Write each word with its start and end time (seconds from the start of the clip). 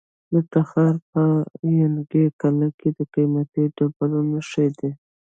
د 0.31 0.33
تخار 0.53 0.93
په 1.11 1.23
ینګي 1.81 2.25
قلعه 2.41 2.69
کې 2.79 2.89
د 2.97 2.99
قیمتي 3.13 3.63
ډبرو 3.75 4.19
نښې 4.31 4.67
دي. 4.77 4.91